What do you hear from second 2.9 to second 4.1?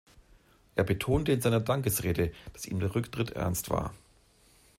Rücktritt ernst war.